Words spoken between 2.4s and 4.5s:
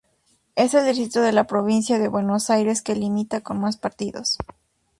Aires que limita con más partidos.